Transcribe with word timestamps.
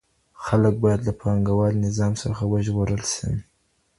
خلګ 0.43 0.75
بايد 0.83 1.01
له 1.07 1.13
پانګوال 1.21 1.73
نظام 1.85 2.13
څخه 2.21 2.43
وژغورل 2.53 3.01
سي. 3.13 3.29